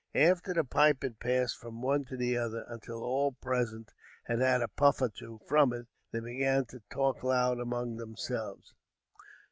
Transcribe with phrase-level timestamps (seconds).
[0.15, 3.93] After the pipe had passed from one to the other, until all present
[4.23, 8.73] had had a puff or two from it, they began to talk loud among themselves.